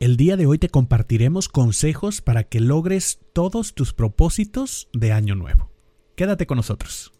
[0.00, 5.34] El día de hoy te compartiremos consejos para que logres todos tus propósitos de año
[5.34, 5.72] nuevo.
[6.14, 7.12] Quédate con nosotros.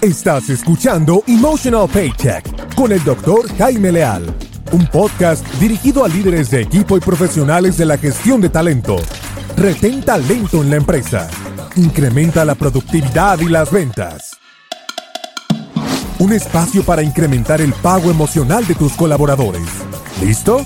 [0.00, 4.32] Estás escuchando Emotional Paycheck con el doctor Jaime Leal,
[4.70, 8.98] un podcast dirigido a líderes de equipo y profesionales de la gestión de talento.
[9.56, 11.28] Retén talento en la empresa.
[11.74, 14.41] Incrementa la productividad y las ventas.
[16.22, 19.66] Un espacio para incrementar el pago emocional de tus colaboradores.
[20.24, 20.64] ¿Listo?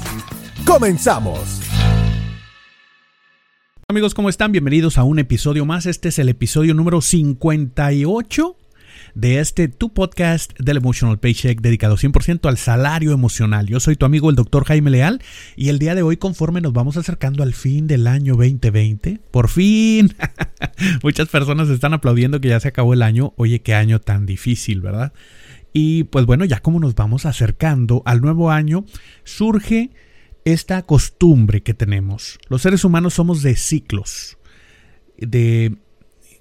[0.67, 1.63] ¡Comenzamos!
[3.89, 4.53] Amigos, ¿cómo están?
[4.53, 5.87] Bienvenidos a un episodio más.
[5.87, 8.55] Este es el episodio número 58
[9.15, 13.67] de este tu podcast del Emotional Paycheck dedicado 100% al salario emocional.
[13.67, 15.23] Yo soy tu amigo el doctor Jaime Leal
[15.57, 19.49] y el día de hoy conforme nos vamos acercando al fin del año 2020, por
[19.49, 20.15] fin,
[21.03, 23.33] muchas personas están aplaudiendo que ya se acabó el año.
[23.39, 25.15] Oye, qué año tan difícil, ¿verdad?
[25.79, 28.87] Y pues bueno, ya como nos vamos acercando al nuevo año,
[29.25, 29.91] surge
[30.47, 32.39] esta costumbre que tenemos.
[32.49, 34.39] Los seres humanos somos de ciclos,
[35.19, 35.77] de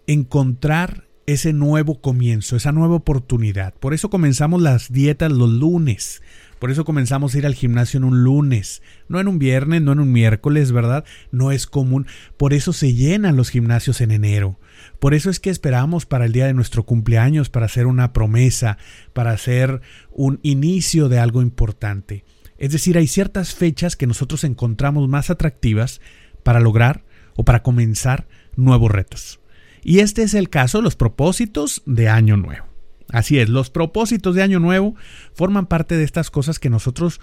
[0.07, 3.73] encontrar ese nuevo comienzo, esa nueva oportunidad.
[3.73, 6.21] Por eso comenzamos las dietas los lunes.
[6.59, 9.91] Por eso comenzamos a ir al gimnasio en un lunes, no en un viernes, no
[9.91, 11.03] en un miércoles, ¿verdad?
[11.31, 12.07] No es común.
[12.37, 14.57] Por eso se llenan los gimnasios en enero.
[14.99, 18.77] Por eso es que esperamos para el día de nuestro cumpleaños, para hacer una promesa,
[19.13, 22.23] para hacer un inicio de algo importante.
[22.57, 25.99] Es decir, hay ciertas fechas que nosotros encontramos más atractivas
[26.43, 27.03] para lograr
[27.35, 29.39] o para comenzar nuevos retos.
[29.87, 32.65] Y este es el caso de los propósitos de Año Nuevo.
[33.09, 34.95] Así es, los propósitos de Año Nuevo
[35.35, 37.21] forman parte de estas cosas que nosotros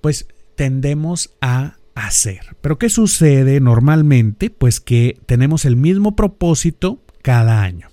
[0.00, 2.56] pues tendemos a hacer.
[2.60, 4.50] Pero ¿qué sucede normalmente?
[4.50, 7.88] Pues que tenemos el mismo propósito cada año.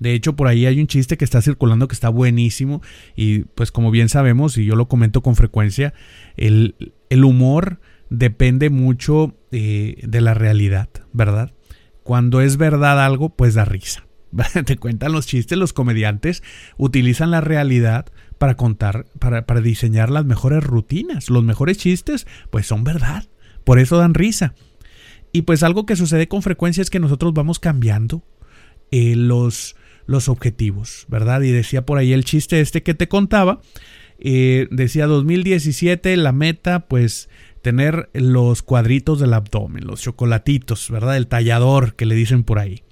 [0.00, 2.82] De hecho, por ahí hay un chiste que está circulando que está buenísimo
[3.14, 5.94] y pues como bien sabemos, y yo lo comento con frecuencia,
[6.36, 6.74] el,
[7.10, 7.78] humor
[8.10, 11.52] depende mucho eh, de la realidad, ¿verdad?
[12.04, 14.06] Cuando es verdad algo, pues da risa.
[14.64, 16.42] Te cuentan los chistes, los comediantes
[16.76, 18.06] utilizan la realidad
[18.38, 21.30] para contar, para, diseñar las mejores rutinas.
[21.30, 23.24] Los mejores chistes, pues son verdad.
[23.64, 24.54] Por eso dan risa.
[25.32, 28.22] Y pues algo que sucede con frecuencia es que nosotros vamos cambiando
[28.90, 29.74] eh, los,
[30.06, 31.40] los objetivos, ¿verdad?
[31.40, 33.60] Y decía por ahí el chiste este que te contaba.
[34.18, 37.28] Eh, decía 2017 la meta pues
[37.64, 41.16] tener los cuadritos del abdomen, los chocolatitos, ¿verdad?
[41.16, 42.82] El tallador que le dicen por ahí.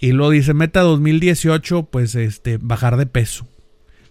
[0.00, 3.46] Y luego dice meta 2018 pues este bajar de peso.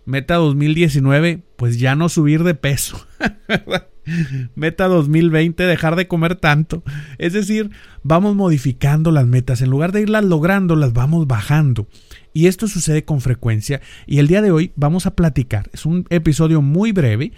[0.06, 3.08] Meta 2019 pues ya no subir de peso.
[4.54, 6.84] Meta 2020, dejar de comer tanto.
[7.18, 7.72] Es decir,
[8.04, 9.62] vamos modificando las metas.
[9.62, 11.88] En lugar de irlas logrando, las vamos bajando.
[12.34, 13.81] Y esto sucede con frecuencia.
[14.06, 15.72] Y el día de hoy vamos a platicar.
[15.74, 17.31] Es un episodio muy breve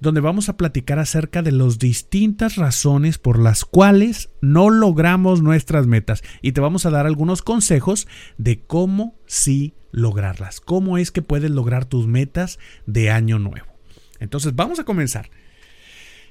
[0.00, 5.86] donde vamos a platicar acerca de las distintas razones por las cuales no logramos nuestras
[5.86, 6.22] metas.
[6.42, 8.06] Y te vamos a dar algunos consejos
[8.36, 10.60] de cómo sí lograrlas.
[10.60, 13.66] Cómo es que puedes lograr tus metas de año nuevo.
[14.20, 15.30] Entonces vamos a comenzar.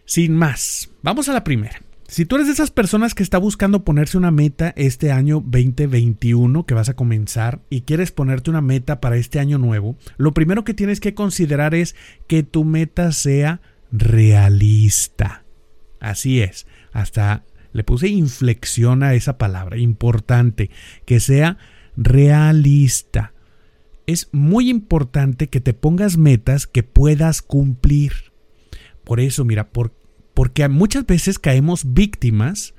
[0.05, 1.81] Sin más, vamos a la primera.
[2.09, 6.65] Si tú eres de esas personas que está buscando ponerse una meta este año 2021
[6.65, 10.63] que vas a comenzar y quieres ponerte una meta para este año nuevo, lo primero
[10.63, 11.95] que tienes que considerar es
[12.27, 13.59] que tu meta sea
[13.91, 15.43] realista.
[15.99, 20.69] Así es, hasta le puse inflexión a esa palabra, importante,
[21.03, 21.57] que sea
[21.97, 23.33] realista.
[24.05, 28.13] Es muy importante que te pongas metas que puedas cumplir.
[29.03, 29.91] Por eso, mira, por,
[30.37, 32.75] porque muchas veces caemos víctimas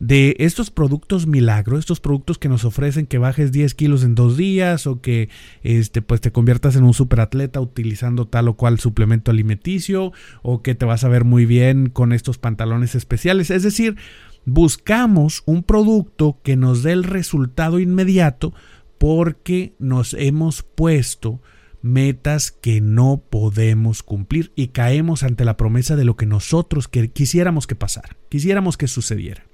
[0.00, 4.36] de estos productos milagros, estos productos que nos ofrecen que bajes 10 kilos en dos
[4.36, 5.30] días o que
[5.62, 10.12] este, pues te conviertas en un superatleta utilizando tal o cual suplemento alimenticio
[10.42, 13.50] o que te vas a ver muy bien con estos pantalones especiales.
[13.50, 13.96] Es decir,
[14.44, 18.52] buscamos un producto que nos dé el resultado inmediato
[18.98, 21.40] porque nos hemos puesto
[21.82, 27.66] metas que no podemos cumplir y caemos ante la promesa de lo que nosotros quisiéramos
[27.66, 29.44] que pasara, quisiéramos que sucediera.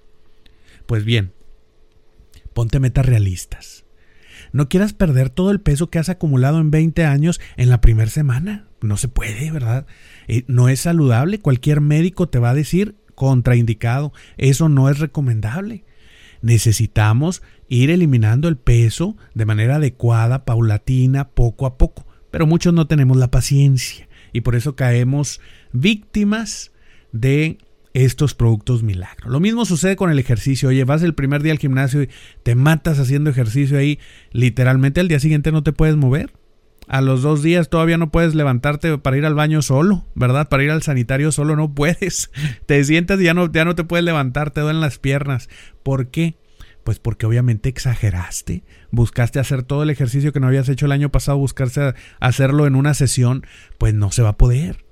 [0.86, 1.32] Pues bien,
[2.52, 3.84] ponte metas realistas.
[4.52, 8.10] No quieras perder todo el peso que has acumulado en 20 años en la primera
[8.10, 8.68] semana.
[8.80, 9.86] No se puede, ¿verdad?
[10.28, 11.40] Eh, no es saludable.
[11.40, 14.12] Cualquier médico te va a decir contraindicado.
[14.36, 15.84] Eso no es recomendable.
[16.42, 22.86] Necesitamos ir eliminando el peso de manera adecuada, paulatina, poco a poco pero muchos no
[22.86, 25.40] tenemos la paciencia y por eso caemos
[25.72, 26.72] víctimas
[27.12, 27.58] de
[27.94, 29.32] estos productos milagros.
[29.32, 30.68] Lo mismo sucede con el ejercicio.
[30.68, 32.10] Oye, vas el primer día al gimnasio y
[32.42, 33.98] te matas haciendo ejercicio ahí,
[34.32, 36.32] literalmente al día siguiente no te puedes mover.
[36.88, 40.48] a los dos días todavía no puedes levantarte para ir al baño solo, ¿verdad?
[40.48, 42.30] Para ir al sanitario solo no puedes.
[42.66, 45.48] Te sientas y ya no, ya no te puedes levantar, te duelen las piernas.
[45.82, 46.36] ¿Por qué?
[46.86, 48.62] Pues porque obviamente exageraste,
[48.92, 52.76] buscaste hacer todo el ejercicio que no habías hecho el año pasado, buscarse hacerlo en
[52.76, 53.44] una sesión,
[53.76, 54.84] pues no se va a poder.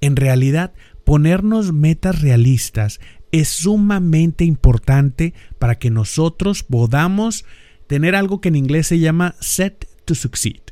[0.00, 0.72] En realidad,
[1.04, 2.98] ponernos metas realistas
[3.30, 7.44] es sumamente importante para que nosotros podamos
[7.86, 10.62] tener algo que en inglés se llama set to succeed.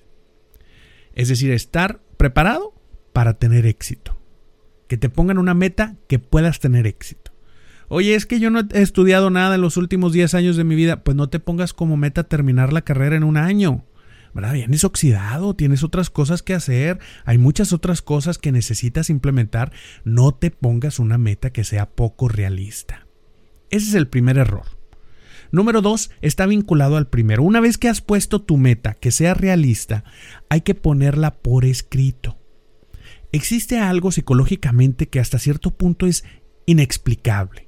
[1.14, 2.74] Es decir, estar preparado
[3.12, 4.18] para tener éxito.
[4.88, 7.27] Que te pongan una meta que puedas tener éxito.
[7.88, 10.74] Oye, es que yo no he estudiado nada en los últimos 10 años de mi
[10.74, 11.02] vida.
[11.02, 13.84] Pues no te pongas como meta terminar la carrera en un año.
[14.34, 14.52] ¿Verdad?
[14.52, 19.72] Vienes oxidado, tienes otras cosas que hacer, hay muchas otras cosas que necesitas implementar.
[20.04, 23.06] No te pongas una meta que sea poco realista.
[23.70, 24.64] Ese es el primer error.
[25.50, 27.42] Número dos, está vinculado al primero.
[27.42, 30.04] Una vez que has puesto tu meta que sea realista,
[30.50, 32.36] hay que ponerla por escrito.
[33.32, 36.24] Existe algo psicológicamente que hasta cierto punto es
[36.66, 37.67] inexplicable.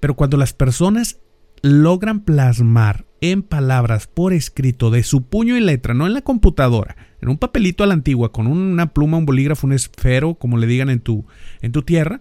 [0.00, 1.20] Pero cuando las personas
[1.62, 6.96] logran plasmar en palabras por escrito de su puño y letra, no en la computadora,
[7.20, 10.66] en un papelito a la antigua, con una pluma, un bolígrafo, un esfero, como le
[10.66, 11.26] digan en tu,
[11.60, 12.20] en tu tierra,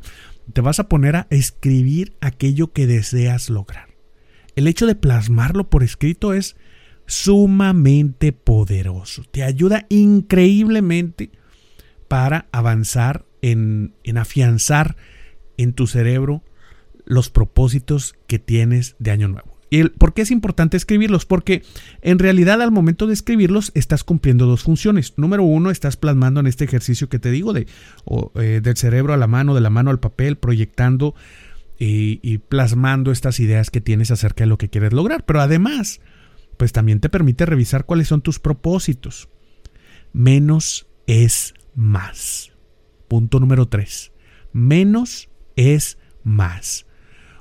[0.53, 3.89] te vas a poner a escribir aquello que deseas lograr.
[4.55, 6.55] El hecho de plasmarlo por escrito es
[7.05, 9.23] sumamente poderoso.
[9.29, 11.31] Te ayuda increíblemente
[12.07, 14.95] para avanzar en, en afianzar
[15.57, 16.43] en tu cerebro
[17.07, 19.57] los propósitos que tienes de año nuevo.
[19.69, 21.25] ¿Y por qué es importante escribirlos?
[21.25, 21.63] Porque
[22.01, 25.13] en realidad al momento de escribirlos estás cumpliendo dos funciones.
[25.17, 27.67] Número uno, estás plasmando en este ejercicio que te digo de,
[28.35, 31.15] eh, del cerebro a la mano, de la mano al papel, proyectando
[31.77, 35.25] y, y, plasmando estas ideas que tienes acerca de lo que quieres lograr.
[35.25, 35.99] Pero además,
[36.55, 39.27] pues también te permite revisar cuáles son tus propósitos.
[40.13, 42.51] Menos es más.
[43.09, 44.13] Punto número tres.
[44.53, 46.86] Menos es más.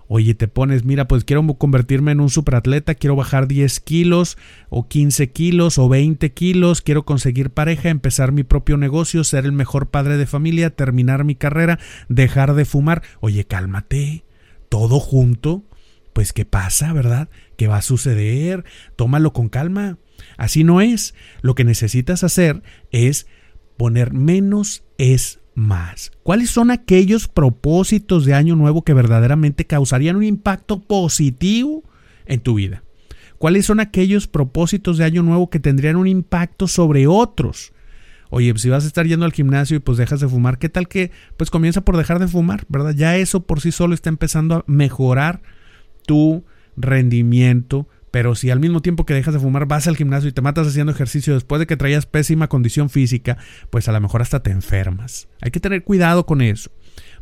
[0.08, 4.38] Oye, te pones, mira, pues quiero convertirme en un superatleta, quiero bajar 10 kilos
[4.68, 9.52] o 15 kilos o 20 kilos, quiero conseguir pareja, empezar mi propio negocio, ser el
[9.52, 13.02] mejor padre de familia, terminar mi carrera, dejar de fumar.
[13.20, 14.24] Oye, cálmate,
[14.68, 15.64] todo junto.
[16.12, 17.28] Pues, ¿qué pasa, verdad?
[17.56, 18.64] ¿Qué va a suceder?
[18.94, 19.98] Tómalo con calma.
[20.38, 21.14] Así no es.
[21.42, 23.26] Lo que necesitas hacer es
[23.76, 26.12] poner menos es más.
[26.22, 31.82] ¿Cuáles son aquellos propósitos de año nuevo que verdaderamente causarían un impacto positivo
[32.26, 32.84] en tu vida?
[33.38, 37.72] ¿Cuáles son aquellos propósitos de año nuevo que tendrían un impacto sobre otros?
[38.30, 40.68] Oye, pues, si vas a estar yendo al gimnasio y pues dejas de fumar, ¿qué
[40.68, 42.94] tal que pues comienza por dejar de fumar, verdad?
[42.94, 45.42] Ya eso por sí solo está empezando a mejorar
[46.06, 46.44] tu
[46.76, 50.40] rendimiento pero si al mismo tiempo que dejas de fumar vas al gimnasio y te
[50.40, 53.36] matas haciendo ejercicio después de que traías pésima condición física,
[53.68, 55.28] pues a lo mejor hasta te enfermas.
[55.42, 56.70] Hay que tener cuidado con eso.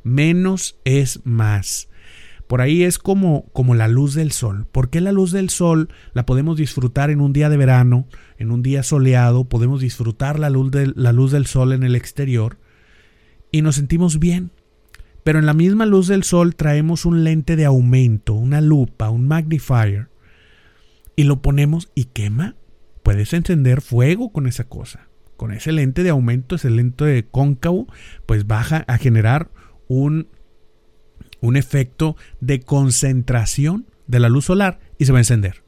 [0.04, 1.88] Menos es más.
[2.46, 4.68] Por ahí es como, como la luz del sol.
[4.70, 8.06] ¿Por qué la luz del sol la podemos disfrutar en un día de verano,
[8.38, 9.48] en un día soleado?
[9.48, 12.58] Podemos disfrutar la luz, de, la luz del sol en el exterior
[13.50, 14.52] y nos sentimos bien.
[15.24, 19.26] Pero en la misma luz del sol traemos un lente de aumento, una lupa, un
[19.26, 20.13] magnifier
[21.16, 22.56] y lo ponemos y quema,
[23.02, 25.08] puedes encender fuego con esa cosa.
[25.36, 27.86] Con ese lente de aumento, ese lente de cóncavo,
[28.26, 29.50] pues baja a generar
[29.88, 30.28] un,
[31.40, 35.62] un efecto de concentración de la luz solar y se va a encender.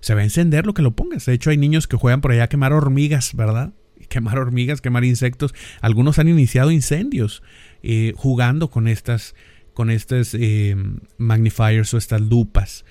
[0.00, 1.26] Se va a encender lo que lo pongas.
[1.26, 3.74] De hecho, hay niños que juegan por allá a quemar hormigas, ¿verdad?
[4.08, 5.54] Quemar hormigas, quemar insectos.
[5.80, 7.42] Algunos han iniciado incendios
[7.82, 9.34] eh, jugando con estas,
[9.74, 10.74] con estas eh,
[11.18, 12.84] magnifiers o estas lupas.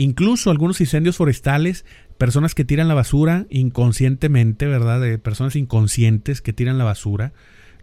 [0.00, 1.84] Incluso algunos incendios forestales,
[2.18, 5.00] personas que tiran la basura inconscientemente, ¿verdad?
[5.00, 7.32] De personas inconscientes que tiran la basura,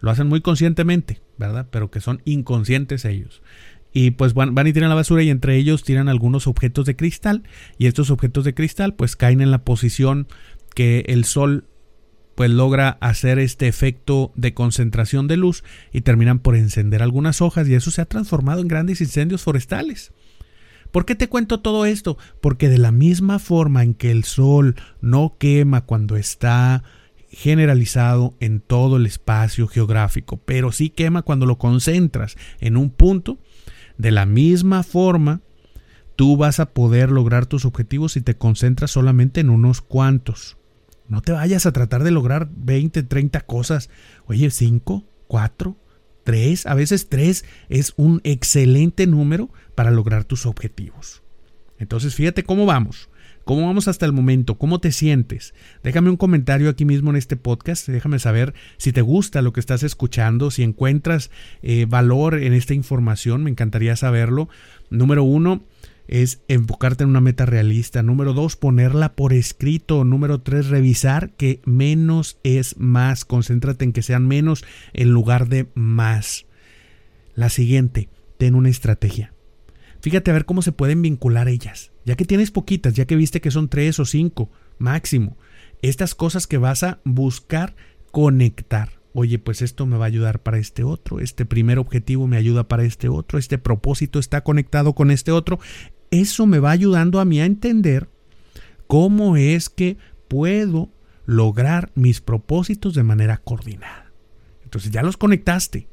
[0.00, 1.68] lo hacen muy conscientemente, ¿verdad?
[1.70, 3.42] Pero que son inconscientes ellos.
[3.92, 7.42] Y pues van, y tiran la basura y entre ellos tiran algunos objetos de cristal
[7.76, 10.26] y estos objetos de cristal pues caen en la posición
[10.74, 11.66] que el sol
[12.34, 17.68] pues logra hacer este efecto de concentración de luz y terminan por encender algunas hojas
[17.68, 20.12] y eso se ha transformado en grandes incendios forestales.
[20.96, 22.16] ¿Por qué te cuento todo esto?
[22.40, 26.84] Porque de la misma forma en que el sol no quema cuando está
[27.28, 33.36] generalizado en todo el espacio geográfico, pero sí quema cuando lo concentras en un punto,
[33.98, 35.42] de la misma forma
[36.16, 40.56] tú vas a poder lograr tus objetivos si te concentras solamente en unos cuantos.
[41.08, 43.90] No te vayas a tratar de lograr 20, 30 cosas.
[44.24, 45.76] Oye, 5, 4,
[46.26, 51.22] Tres, a veces tres es un excelente número para lograr tus objetivos.
[51.78, 53.10] Entonces, fíjate cómo vamos.
[53.44, 54.58] ¿Cómo vamos hasta el momento?
[54.58, 55.54] ¿Cómo te sientes?
[55.84, 57.86] Déjame un comentario aquí mismo en este podcast.
[57.86, 61.30] Déjame saber si te gusta lo que estás escuchando, si encuentras
[61.62, 63.44] eh, valor en esta información.
[63.44, 64.48] Me encantaría saberlo.
[64.90, 65.62] Número uno,
[66.08, 68.02] es enfocarte en una meta realista.
[68.02, 70.04] Número dos, ponerla por escrito.
[70.04, 73.24] Número tres, revisar que menos es más.
[73.24, 76.46] Concéntrate en que sean menos en lugar de más.
[77.34, 78.08] La siguiente,
[78.38, 79.32] ten una estrategia.
[80.00, 81.92] Fíjate a ver cómo se pueden vincular ellas.
[82.04, 85.36] Ya que tienes poquitas, ya que viste que son tres o cinco máximo.
[85.82, 87.74] Estas cosas que vas a buscar
[88.12, 88.90] conectar.
[89.12, 92.68] Oye, pues esto me va a ayudar para este otro, este primer objetivo me ayuda
[92.68, 95.58] para este otro, este propósito está conectado con este otro
[96.10, 98.08] eso me va ayudando a mí a entender
[98.86, 99.96] cómo es que
[100.28, 100.90] puedo
[101.24, 104.12] lograr mis propósitos de manera coordinada.
[104.64, 105.88] Entonces ya los conectaste.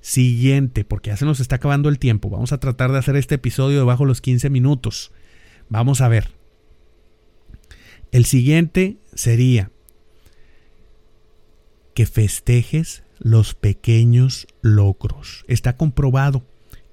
[0.00, 2.28] Siguiente, porque ya se nos está acabando el tiempo.
[2.28, 5.12] Vamos a tratar de hacer este episodio debajo de los 15 minutos.
[5.70, 6.28] Vamos a ver.
[8.12, 9.70] El siguiente sería
[11.94, 15.44] que festejes los pequeños logros.
[15.48, 16.44] Está comprobado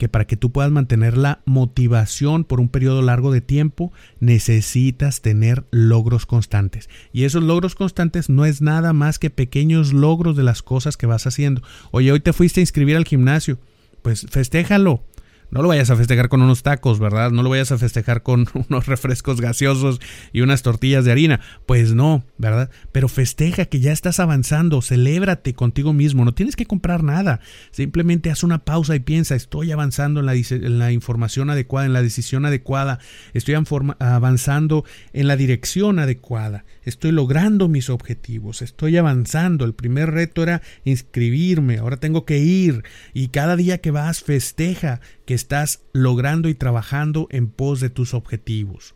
[0.01, 5.22] que para que tú puedas mantener la motivación por un periodo largo de tiempo, necesitas
[5.22, 6.89] tener logros constantes.
[7.13, 11.05] Y esos logros constantes no es nada más que pequeños logros de las cosas que
[11.05, 11.62] vas haciendo.
[11.91, 13.60] Oye, hoy te fuiste a inscribir al gimnasio,
[14.01, 15.03] pues festéjalo.
[15.51, 17.29] No lo vayas a festejar con unos tacos, ¿verdad?
[17.31, 20.00] No lo vayas a festejar con unos refrescos gaseosos
[20.31, 21.41] y unas tortillas de harina.
[21.65, 22.70] Pues no, ¿verdad?
[22.93, 27.41] Pero festeja que ya estás avanzando, celébrate contigo mismo, no tienes que comprar nada.
[27.72, 31.93] Simplemente haz una pausa y piensa, estoy avanzando en la, en la información adecuada, en
[31.93, 33.00] la decisión adecuada,
[33.34, 33.55] estoy
[34.00, 39.65] avanzando en la dirección adecuada, estoy logrando mis objetivos, estoy avanzando.
[39.65, 45.01] El primer reto era inscribirme, ahora tengo que ir y cada día que vas festeja
[45.25, 48.93] que estás logrando y trabajando en pos de tus objetivos,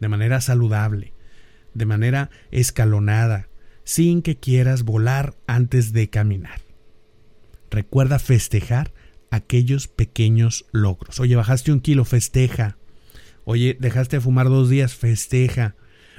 [0.00, 1.12] de manera saludable,
[1.72, 3.48] de manera escalonada,
[3.84, 6.60] sin que quieras volar antes de caminar.
[7.70, 8.92] Recuerda festejar
[9.30, 11.20] aquellos pequeños logros.
[11.20, 12.76] Oye, bajaste un kilo, festeja.
[13.44, 15.76] Oye, dejaste de fumar dos días, festeja.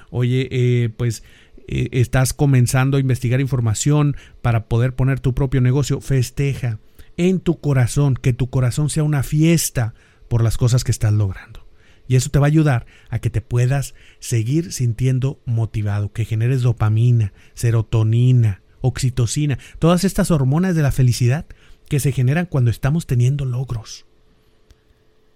[0.10, 1.24] Oye, eh, pues
[1.68, 6.80] eh, estás comenzando a investigar información para poder poner tu propio negocio, festeja
[7.18, 9.94] en tu corazón, que tu corazón sea una fiesta
[10.28, 11.66] por las cosas que estás logrando.
[12.08, 16.62] Y eso te va a ayudar a que te puedas seguir sintiendo motivado, que generes
[16.62, 21.46] dopamina, serotonina, oxitocina, todas estas hormonas de la felicidad
[21.90, 24.06] que se generan cuando estamos teniendo logros.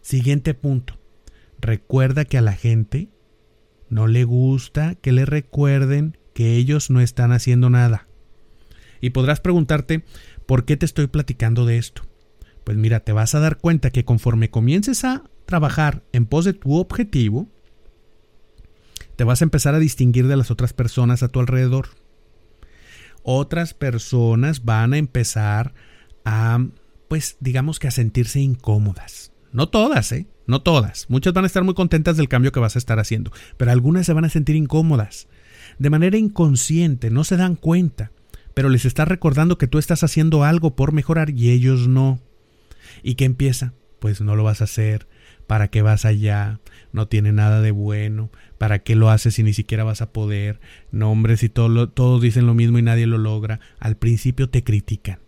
[0.02, 1.00] Siguiente punto.
[1.60, 3.10] Recuerda que a la gente
[3.90, 8.09] no le gusta que le recuerden que ellos no están haciendo nada.
[9.02, 10.04] Y podrás preguntarte,
[10.50, 12.02] ¿Por qué te estoy platicando de esto?
[12.64, 16.54] Pues mira, te vas a dar cuenta que conforme comiences a trabajar en pos de
[16.54, 17.48] tu objetivo,
[19.16, 21.90] te vas a empezar a distinguir de las otras personas a tu alrededor.
[23.22, 25.76] Otras personas van a empezar
[26.26, 26.66] a,
[27.10, 29.32] pues digamos que a sentirse incómodas.
[29.52, 30.26] No todas, ¿eh?
[30.48, 31.12] No todas.
[31.12, 34.08] Muchas van a estar muy contentas del cambio que vas a estar haciendo, pero algunas
[34.08, 35.28] se van a sentir incómodas.
[35.78, 38.10] De manera inconsciente, no se dan cuenta
[38.60, 42.20] pero les está recordando que tú estás haciendo algo por mejorar y ellos no.
[43.04, 43.72] ¿Y qué empieza?
[44.00, 45.08] Pues no lo vas a hacer.
[45.48, 46.60] ¿Para qué vas allá?
[46.92, 48.32] No tiene nada de bueno.
[48.58, 50.60] ¿Para qué lo haces si ni siquiera vas a poder?
[50.92, 53.62] No, hombre, si todos dicen lo mismo y nadie lo logra.
[53.80, 55.20] Al principio te critican.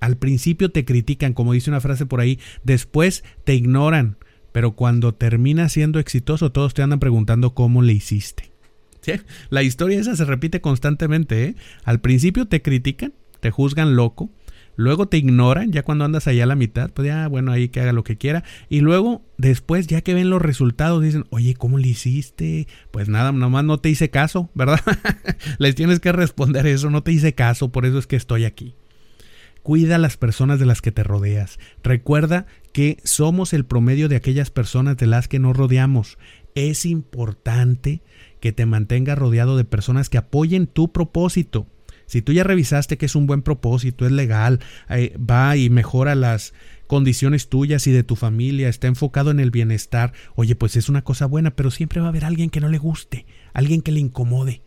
[0.00, 2.40] Al principio te critican, como dice una frase por ahí.
[2.64, 4.16] Después te ignoran.
[4.50, 8.51] Pero cuando terminas siendo exitoso, todos te andan preguntando cómo le hiciste.
[9.50, 11.44] La historia esa se repite constantemente.
[11.44, 11.54] ¿eh?
[11.84, 14.30] Al principio te critican, te juzgan loco,
[14.76, 17.80] luego te ignoran, ya cuando andas allá a la mitad, pues ya, bueno, ahí que
[17.80, 21.78] haga lo que quiera, y luego, después, ya que ven los resultados, dicen, oye, ¿cómo
[21.78, 22.66] le hiciste?
[22.90, 24.80] Pues nada, nomás no te hice caso, ¿verdad?
[25.58, 28.74] Les tienes que responder eso, no te hice caso, por eso es que estoy aquí.
[29.62, 31.60] Cuida a las personas de las que te rodeas.
[31.84, 36.18] Recuerda que somos el promedio de aquellas personas de las que nos rodeamos.
[36.54, 38.02] Es importante
[38.40, 41.66] que te mantenga rodeado de personas que apoyen tu propósito.
[42.06, 46.14] Si tú ya revisaste que es un buen propósito, es legal, eh, va y mejora
[46.14, 46.52] las
[46.86, 51.02] condiciones tuyas y de tu familia, está enfocado en el bienestar, oye, pues es una
[51.02, 54.00] cosa buena, pero siempre va a haber alguien que no le guste, alguien que le
[54.00, 54.60] incomode.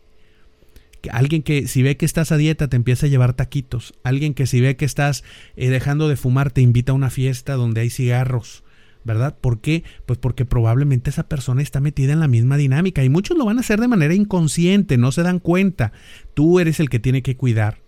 [1.12, 3.94] Alguien que si ve que estás a dieta te empieza a llevar taquitos.
[4.02, 5.22] Alguien que si ve que estás
[5.54, 8.64] eh, dejando de fumar te invita a una fiesta donde hay cigarros.
[9.06, 9.38] ¿Verdad?
[9.40, 9.84] ¿Por qué?
[10.04, 13.56] Pues porque probablemente esa persona está metida en la misma dinámica y muchos lo van
[13.56, 15.92] a hacer de manera inconsciente, no se dan cuenta.
[16.34, 17.82] Tú eres el que tiene que cuidar,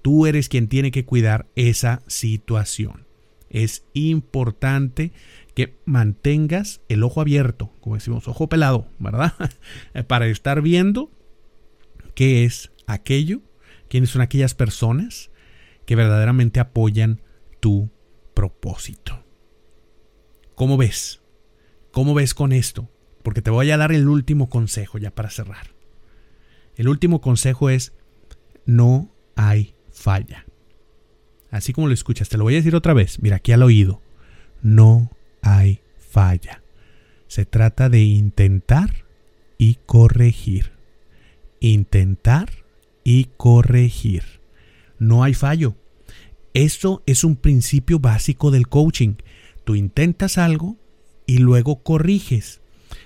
[0.00, 3.06] tú eres quien tiene que cuidar esa situación.
[3.50, 5.12] Es importante
[5.54, 9.34] que mantengas el ojo abierto, como decimos, ojo pelado, ¿verdad?
[10.08, 11.10] Para estar viendo
[12.14, 13.42] qué es aquello,
[13.88, 15.30] quiénes son aquellas personas
[15.84, 17.20] que verdaderamente apoyan
[17.60, 17.90] tu
[18.32, 19.21] propósito.
[20.54, 21.20] ¿Cómo ves?
[21.90, 22.88] ¿Cómo ves con esto?
[23.22, 25.68] Porque te voy a dar el último consejo ya para cerrar.
[26.76, 27.92] El último consejo es,
[28.64, 30.46] no hay falla.
[31.50, 33.20] Así como lo escuchas, te lo voy a decir otra vez.
[33.20, 34.00] Mira, aquí al oído.
[34.62, 35.10] No
[35.42, 36.62] hay falla.
[37.26, 39.04] Se trata de intentar
[39.58, 40.72] y corregir.
[41.60, 42.50] Intentar
[43.04, 44.24] y corregir.
[44.98, 45.76] No hay fallo.
[46.54, 49.14] Eso es un principio básico del coaching.
[49.64, 50.76] Tú intentas algo
[51.26, 52.60] y luego corriges.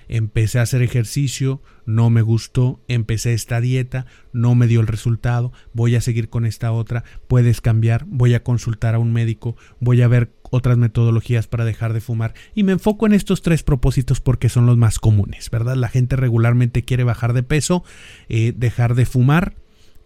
[0.09, 5.51] Empecé a hacer ejercicio, no me gustó, empecé esta dieta, no me dio el resultado,
[5.73, 10.01] voy a seguir con esta otra, puedes cambiar, voy a consultar a un médico, voy
[10.01, 14.21] a ver otras metodologías para dejar de fumar y me enfoco en estos tres propósitos
[14.21, 15.75] porque son los más comunes, ¿verdad?
[15.75, 17.83] La gente regularmente quiere bajar de peso,
[18.29, 19.55] eh, dejar de fumar,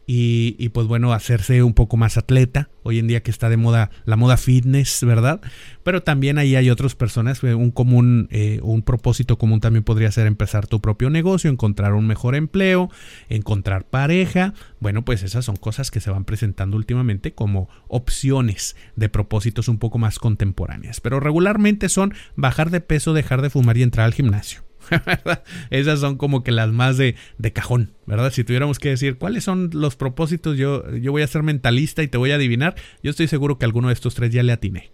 [0.07, 3.91] y, pues bueno, hacerse un poco más atleta, hoy en día que está de moda
[4.03, 5.39] la moda fitness, ¿verdad?
[5.83, 10.11] Pero también ahí hay otras personas, eh, un común, eh, un propósito común también podría
[10.11, 12.89] ser empezar tu propio negocio, encontrar un mejor empleo,
[13.29, 19.07] encontrar pareja, bueno, pues esas son cosas que se van presentando últimamente como opciones de
[19.07, 23.83] propósitos un poco más contemporáneas, pero regularmente son bajar de peso, dejar de fumar y
[23.83, 24.70] entrar al gimnasio.
[25.69, 28.31] Esas son como que las más de, de, cajón, ¿verdad?
[28.31, 32.07] Si tuviéramos que decir cuáles son los propósitos, yo, yo voy a ser mentalista y
[32.07, 32.75] te voy a adivinar.
[33.03, 34.91] Yo estoy seguro que alguno de estos tres ya le atiné.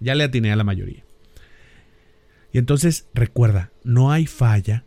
[0.00, 1.04] Ya le atiné a la mayoría.
[2.52, 4.84] Y entonces recuerda, no hay falla.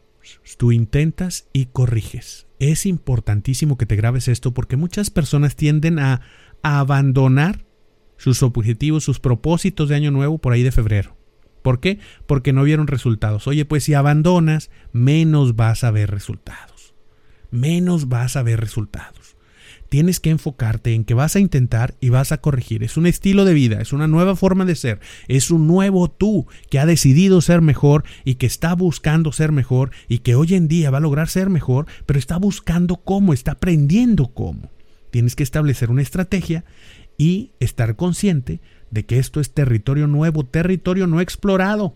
[0.58, 2.48] Tú intentas y corriges.
[2.60, 6.22] Es importantísimo que te grabes esto porque muchas personas tienden a,
[6.62, 7.66] a abandonar
[8.18, 11.18] sus objetivos, sus propósitos de año nuevo por ahí de febrero.
[11.66, 11.98] ¿Por qué?
[12.28, 13.48] Porque no vieron resultados.
[13.48, 16.94] Oye, pues si abandonas, menos vas a ver resultados.
[17.50, 19.36] Menos vas a ver resultados.
[19.90, 22.84] Tienes que enfocarte en que vas a intentar y vas a corregir.
[22.84, 26.46] Es un estilo de vida, es una nueva forma de ser, es un nuevo tú
[26.70, 30.68] que ha decidido ser mejor y que está buscando ser mejor y que hoy en
[30.68, 34.70] día va a lograr ser mejor, pero está buscando cómo, está aprendiendo cómo.
[35.10, 36.64] Tienes que establecer una estrategia
[37.18, 38.60] y estar consciente
[38.92, 41.96] de que esto es territorio nuevo, territorio no explorado.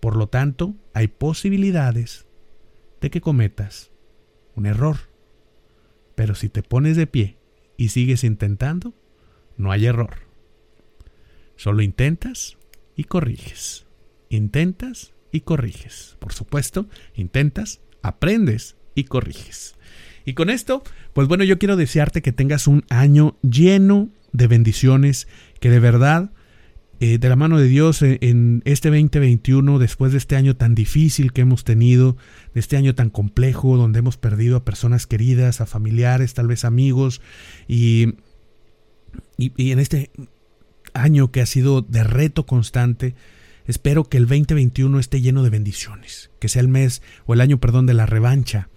[0.00, 2.26] Por lo tanto, hay posibilidades
[3.00, 3.90] de que cometas
[4.54, 4.96] un error.
[6.14, 7.36] Pero si te pones de pie
[7.76, 8.94] y sigues intentando,
[9.56, 10.14] no hay error.
[11.56, 12.56] Solo intentas
[12.94, 13.86] y corriges.
[14.28, 16.16] Intentas y corriges.
[16.18, 19.76] Por supuesto, intentas, aprendes y corriges.
[20.24, 25.28] Y con esto, pues bueno, yo quiero desearte que tengas un año lleno de bendiciones,
[25.60, 26.30] que de verdad,
[27.00, 30.74] eh, de la mano de Dios, eh, en este 2021, después de este año tan
[30.74, 32.16] difícil que hemos tenido,
[32.54, 36.64] de este año tan complejo, donde hemos perdido a personas queridas, a familiares, tal vez
[36.64, 37.20] amigos,
[37.68, 38.14] y,
[39.36, 40.10] y, y en este
[40.94, 43.14] año que ha sido de reto constante,
[43.66, 47.58] espero que el 2021 esté lleno de bendiciones, que sea el mes o el año,
[47.58, 48.68] perdón, de la revancha,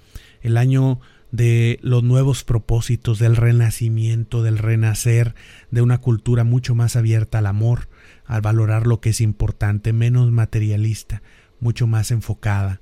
[0.41, 0.99] el año
[1.31, 5.35] de los nuevos propósitos, del renacimiento, del renacer,
[5.71, 7.87] de una cultura mucho más abierta al amor,
[8.25, 11.21] al valorar lo que es importante, menos materialista,
[11.59, 12.81] mucho más enfocada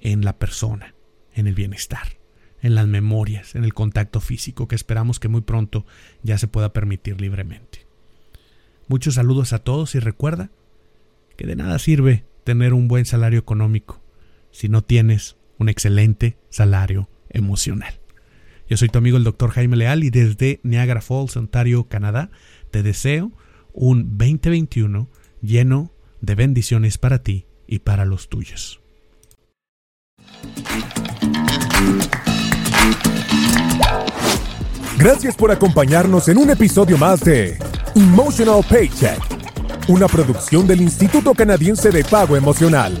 [0.00, 0.94] en la persona,
[1.34, 2.18] en el bienestar,
[2.62, 5.86] en las memorias, en el contacto físico que esperamos que muy pronto
[6.22, 7.86] ya se pueda permitir libremente.
[8.88, 10.50] Muchos saludos a todos y recuerda
[11.36, 14.02] que de nada sirve tener un buen salario económico
[14.50, 17.94] si no tienes un excelente salario emocional.
[18.68, 22.30] Yo soy tu amigo el doctor Jaime Leal y desde Niagara Falls, Ontario, Canadá,
[22.70, 23.32] te deseo
[23.72, 25.08] un 2021
[25.40, 28.80] lleno de bendiciones para ti y para los tuyos.
[34.98, 37.56] Gracias por acompañarnos en un episodio más de
[37.94, 39.20] Emotional Paycheck,
[39.88, 43.00] una producción del Instituto Canadiense de Pago Emocional.